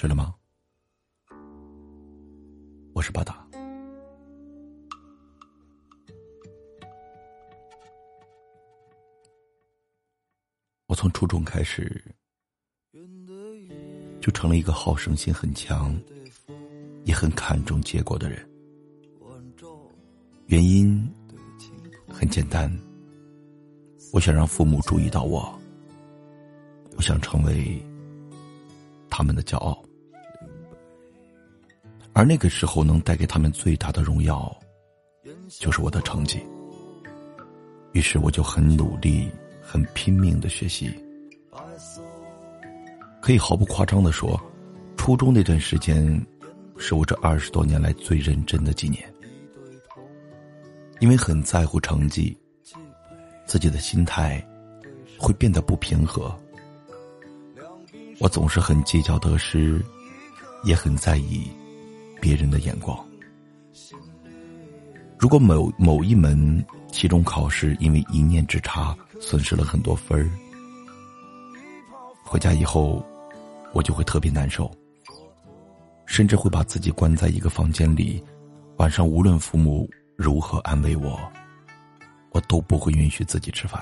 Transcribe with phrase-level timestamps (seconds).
[0.00, 0.34] 睡了吗？
[2.94, 3.46] 我是巴达。
[10.86, 12.02] 我从初中开始，
[14.22, 15.94] 就成了一个好胜心很强、
[17.04, 18.48] 也很看重结果的人。
[20.46, 21.06] 原因
[22.08, 22.74] 很简单，
[24.14, 25.60] 我想让父母注意到我，
[26.96, 27.78] 我想成为
[29.10, 29.78] 他们的骄傲。
[32.12, 34.54] 而那个时候能带给他们最大的荣耀，
[35.48, 36.40] 就是我的成绩。
[37.92, 39.30] 于是我就很努力、
[39.62, 40.92] 很拼命的学习。
[43.20, 44.40] 可以毫不夸张的说，
[44.96, 46.24] 初中那段时间，
[46.76, 49.02] 是我这二十多年来最认真的几年。
[51.00, 52.36] 因为很在乎成绩，
[53.46, 54.44] 自己的心态
[55.18, 56.34] 会变得不平和。
[58.18, 59.82] 我总是很计较得失，
[60.64, 61.50] 也很在意。
[62.20, 62.98] 别人的眼光。
[65.18, 70.30] 如果某某一门期中考试因为一念之差损失了很多分儿，
[72.24, 73.04] 回家以后
[73.72, 74.70] 我就会特别难受，
[76.06, 78.22] 甚至会把自己关在一个房间里，
[78.76, 81.20] 晚上无论父母如何安慰我，
[82.30, 83.80] 我都不会允许自己吃饭。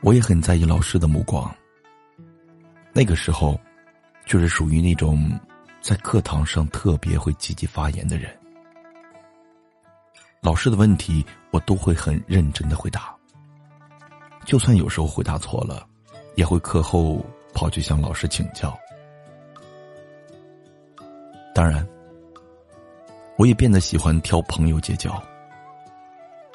[0.00, 1.54] 我也很在意老师的目光。
[2.92, 3.58] 那个时候。
[4.26, 5.30] 就是属于那种
[5.80, 8.30] 在课堂上特别会积极发言的人，
[10.40, 13.14] 老师的问题我都会很认真的回答，
[14.44, 15.86] 就算有时候回答错了，
[16.36, 18.76] 也会课后跑去向老师请教。
[21.54, 21.86] 当然，
[23.36, 25.22] 我也变得喜欢挑朋友结交。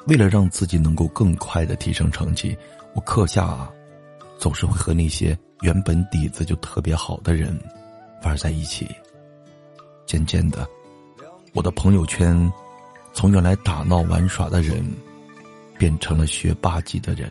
[0.06, 2.56] 为了让自己能够更快的提升成绩，
[2.94, 3.70] 我课下
[4.40, 5.38] 总是会和那些。
[5.62, 7.54] 原本底子就特别好的人
[8.22, 8.88] 玩在一起，
[10.06, 10.66] 渐渐的，
[11.52, 12.50] 我的朋友圈
[13.12, 14.82] 从原来打闹玩耍的人
[15.76, 17.30] 变成了学霸级的人。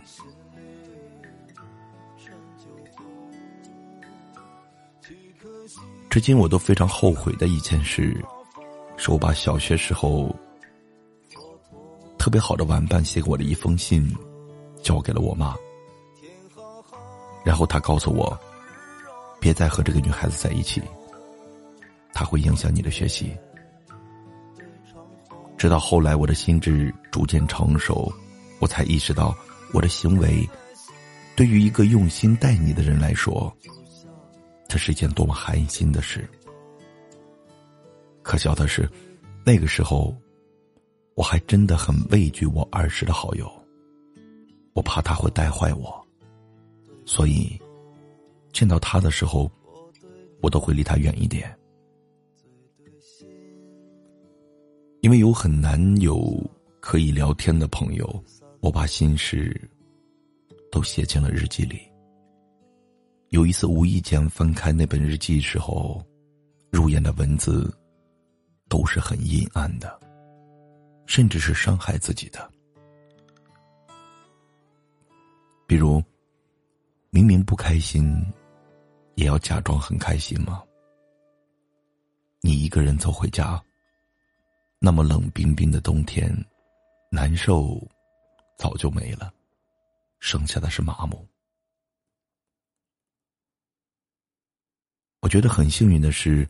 [6.08, 8.24] 至今我都非常后悔的一件事，
[8.96, 10.30] 是我把小学时候
[12.20, 14.08] 特别好的玩伴写给我的一封信
[14.84, 15.56] 交给了我妈。
[17.44, 18.38] 然后他告诉我，
[19.40, 20.82] 别再和这个女孩子在一起，
[22.14, 23.36] 她会影响你的学习。
[25.58, 28.12] 直到后来，我的心智逐渐成熟，
[28.60, 29.36] 我才意识到，
[29.74, 30.48] 我的行为
[31.36, 33.54] 对于一个用心待你的人来说，
[34.68, 36.30] 这是一件多么寒心的事。
[38.22, 38.88] 可笑的是，
[39.44, 40.16] 那个时候，
[41.16, 43.52] 我还真的很畏惧我儿时的好友，
[44.74, 45.99] 我怕他会带坏我。
[47.12, 47.60] 所以，
[48.54, 49.50] 见到他的时候，
[50.44, 51.58] 我都会离他远一点，
[55.02, 56.40] 因为有很难有
[56.80, 58.24] 可以聊天的朋友，
[58.60, 59.60] 我把心事
[60.72, 61.82] 都写进了日记里。
[63.30, 66.06] 有一次无意间翻开那本日记时候，
[66.72, 67.76] 入眼的文字
[68.68, 70.00] 都是很阴暗的，
[71.08, 72.48] 甚至是伤害自己的，
[75.66, 76.00] 比如。
[77.12, 78.16] 明明不开心，
[79.16, 80.64] 也要假装很开心吗？
[82.42, 83.62] 你一个人走回家，
[84.78, 86.32] 那么冷冰冰的冬天，
[87.12, 87.82] 难受
[88.58, 89.34] 早就没了，
[90.20, 91.28] 剩下的是麻木。
[95.22, 96.48] 我觉得很幸运的是，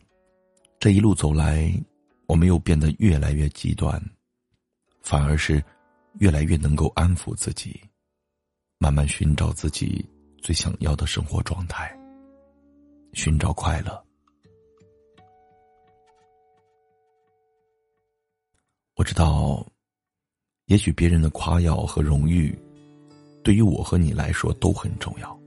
[0.78, 1.72] 这一路走来，
[2.26, 4.00] 我没有变得越来越极端，
[5.00, 5.64] 反而是
[6.18, 7.80] 越来越能够安抚自己，
[8.76, 10.06] 慢慢寻找自己。
[10.42, 11.94] 最想要的生活状态，
[13.12, 14.02] 寻找快乐。
[18.96, 19.66] 我知道，
[20.66, 22.58] 也许别人的夸耀和荣誉，
[23.42, 25.38] 对于我和你来说都很重要。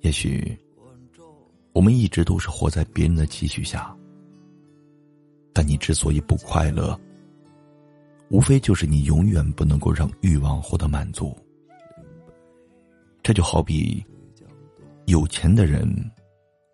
[0.00, 0.58] 也许，
[1.72, 3.94] 我们一直都是活在别人的期许下，
[5.52, 6.98] 但你之所以不快乐，
[8.30, 11.36] 无非就是你永远不能够让欲望获得满足。
[13.22, 14.04] 这就好比，
[15.06, 15.86] 有钱的人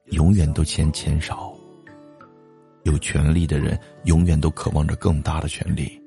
[0.06, 1.54] 永远都嫌钱少，
[2.84, 6.00] 有权利的人永远都渴望着更大的权利。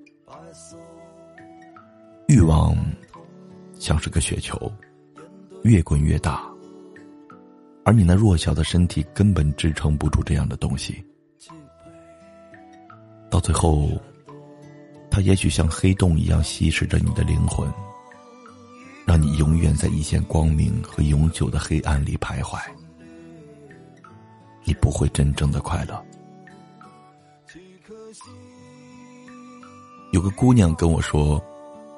[2.27, 2.75] 欲望
[3.77, 4.71] 像是个雪球，
[5.63, 6.47] 越滚越大，
[7.83, 11.03] 而你那弱小的身体根本支撑不住这样的东西。
[13.30, 13.89] 到最后，
[15.12, 17.71] 它也许像黑洞一样吸食着你的灵魂。
[19.10, 22.62] 让你永远在一线光明和永久的黑暗里徘徊。
[24.64, 26.06] 你不会真正的快乐。
[30.12, 31.44] 有个姑娘跟我说，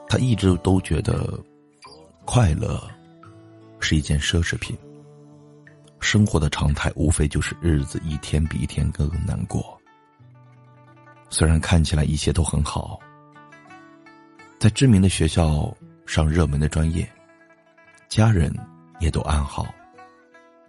[0.07, 1.37] 她一直都觉得
[2.23, 2.81] 快乐
[3.81, 4.73] 是一件奢侈品。
[5.99, 9.77] 生活的常态无非就是日子一天比一天更难过。
[11.29, 12.97] 虽然看起来一切都很好，
[14.59, 15.75] 在知名的学校
[16.11, 17.09] 上热门的专业，
[18.09, 18.53] 家人
[18.99, 19.73] 也都安好，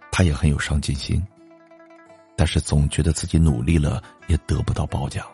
[0.09, 1.21] 他也很有上进心，
[2.37, 5.27] 但是总觉得自己努力了也得不到褒奖，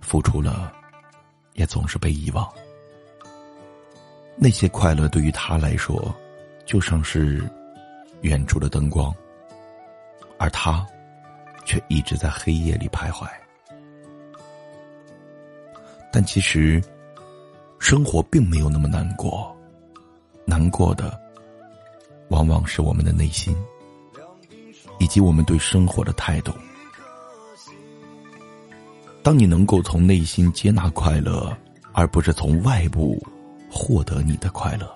[0.00, 0.72] 付出了。
[1.54, 2.52] 也总是被遗忘。
[4.36, 6.12] 那些快乐对于他来说，
[6.66, 7.48] 就像是
[8.22, 9.14] 远处的灯光，
[10.36, 10.84] 而他
[11.64, 13.28] 却一直在黑夜里徘徊。
[16.10, 16.82] 但其实，
[17.80, 19.56] 生活并没有那么难过，
[20.44, 21.18] 难过的
[22.28, 23.56] 往往是我们的内心，
[24.98, 26.52] 以及我们对生活的态度。
[29.22, 31.56] 当你能够从内心接纳快乐，
[31.92, 33.20] 而不是从外部
[33.70, 34.86] 获得你的快乐，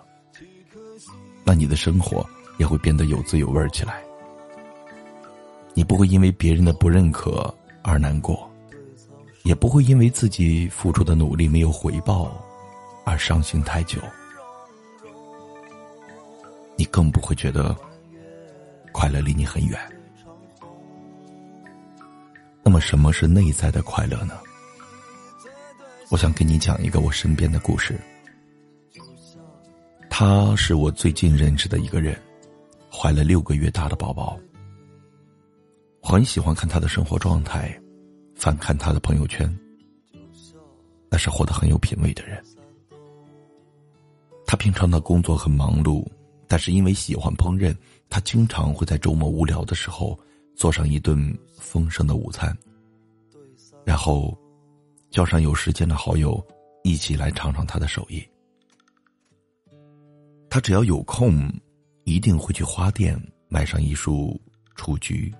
[1.42, 2.24] 那你的生活
[2.58, 4.04] 也会变得有滋有味起来。
[5.72, 7.52] 你不会因为别人的不认可
[7.82, 8.48] 而难过，
[9.42, 12.32] 也不会因为自己付出的努力没有回报
[13.04, 14.00] 而伤心太久。
[16.76, 17.76] 你更不会觉得
[18.92, 19.78] 快乐离你很远。
[22.62, 24.38] 那么，什么是内在的快乐呢？
[26.10, 28.00] 我想给你讲一个我身边的故事。
[30.08, 32.16] 他是我最近认识的一个人，
[32.90, 34.38] 怀了六个月大的宝宝。
[36.00, 37.76] 很喜欢看他的生活状态，
[38.34, 39.52] 翻看他的朋友圈。
[41.10, 42.42] 那是活得很有品味的人。
[44.54, 46.06] 他平常的工作很忙碌，
[46.46, 47.76] 但是因为喜欢烹饪，
[48.08, 50.16] 他经常会在周末无聊的时候。
[50.54, 52.56] 做上一顿丰盛的午餐，
[53.84, 54.32] 然后
[55.10, 56.40] 叫上有时间的好友
[56.84, 58.24] 一起来尝尝他的手艺。
[60.48, 61.52] 他只要有空，
[62.04, 64.40] 一定会去花店买上一束
[64.76, 65.34] 雏菊，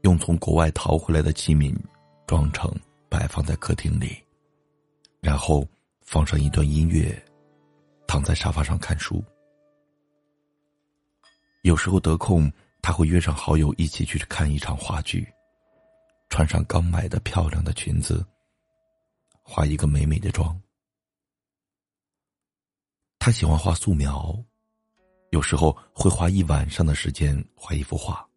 [0.00, 1.72] 用从国外淘回来的器皿
[2.26, 2.68] 装成，
[3.08, 4.16] 摆放在客厅里，
[5.20, 5.64] 然后
[6.00, 7.16] 放上一段音乐，
[8.12, 9.24] 躺在沙发上看书。
[11.62, 12.52] 有时候得空。
[12.82, 15.26] 他会约上好友一起去看一场话剧，
[16.28, 18.26] 穿上刚买的漂亮的裙子，
[19.40, 20.60] 化一个美美的妆。
[23.20, 24.36] 他喜欢画素描，
[25.30, 28.28] 有时候会花一晚上的时间画一幅画，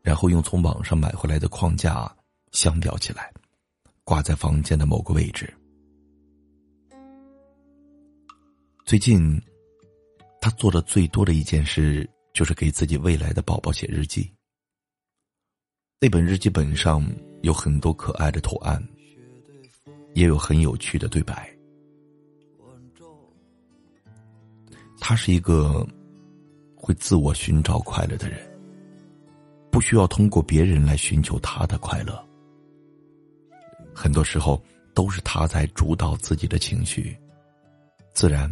[0.00, 2.10] 然后用从网上买回来的框架
[2.50, 3.30] 镶裱起来，
[4.04, 5.54] 挂在房间的某个位置。
[8.86, 9.38] 最近，
[10.40, 12.08] 他做的最多的一件事。
[12.36, 14.30] 就是给自己未来的宝宝写日记。
[15.98, 17.02] 那本日记本上
[17.40, 18.78] 有很多可爱的图案，
[20.12, 21.50] 也有很有趣的对白。
[25.00, 25.82] 他是一个
[26.74, 28.38] 会自我寻找快乐的人，
[29.72, 32.22] 不需要通过别人来寻求他的快乐。
[33.94, 37.18] 很多时候都是他在主导自己的情绪，
[38.16, 38.50] 自然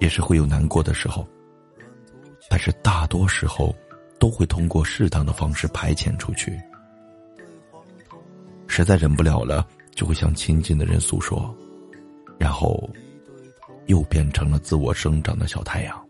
[0.00, 1.24] 也是会有难过的时候。
[2.48, 3.72] 但是大多时候，
[4.18, 6.60] 都会通过适当的方式排遣出去。
[8.66, 9.64] 实在忍不了了，
[9.94, 11.56] 就会向亲近的人诉说，
[12.40, 12.90] 然后
[13.86, 16.04] 又变成了自我生长的小太阳。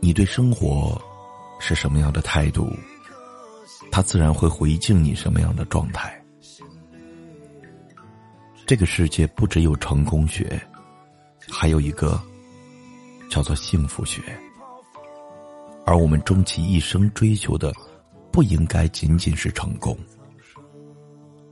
[0.00, 1.00] 你对生活
[1.60, 2.72] 是什么样的态度，
[3.92, 6.20] 他自然会回敬你什么样的状态。
[8.66, 10.60] 这个世界不只有成功学。
[11.48, 12.20] 还有一个
[13.30, 14.20] 叫做幸福学，
[15.84, 17.72] 而我们终其一生追求的，
[18.32, 19.96] 不应该仅仅是成功，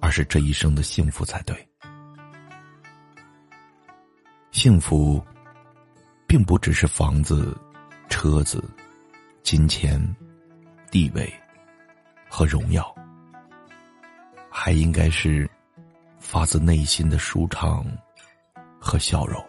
[0.00, 1.56] 而是这一生的幸福才对。
[4.50, 5.24] 幸福，
[6.26, 7.56] 并不只是房子、
[8.08, 8.60] 车子、
[9.44, 10.02] 金钱、
[10.90, 11.32] 地位
[12.28, 12.92] 和荣耀，
[14.50, 15.48] 还应该是
[16.34, 17.86] 发自内心的舒畅
[18.80, 19.40] 和笑容。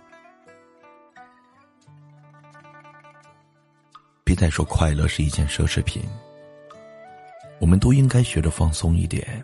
[4.23, 6.03] 别再说快乐是一件奢侈品。
[7.59, 9.43] 我们都应该学着放松一点，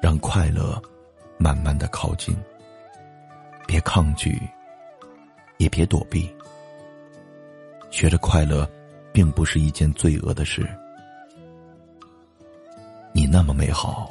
[0.00, 0.80] 让快乐
[1.36, 2.34] 慢慢的靠近。
[3.66, 4.40] 别抗拒，
[5.58, 6.34] 也别躲避。
[7.90, 8.66] 学着快乐，
[9.12, 10.66] 并不是一件罪恶的事。
[13.12, 14.10] 你那么美好，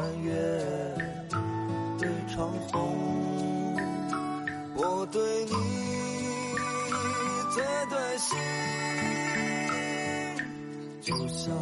[0.00, 0.32] 弯月
[1.98, 3.76] 对长虹，
[4.74, 5.52] 我对你
[7.52, 8.38] 最对心，
[11.02, 11.54] 就像。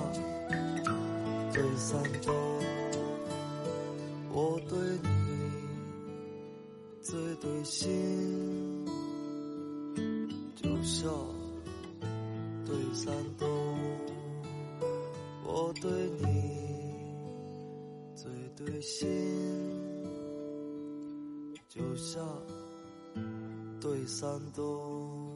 [1.50, 2.33] 对三斗，
[4.30, 5.09] 我对你
[7.00, 8.87] 最对心，
[10.54, 11.11] 就像
[12.64, 13.47] 对三斗，
[18.20, 19.06] 最对心，
[21.68, 22.26] 就像
[23.80, 25.27] 对三东。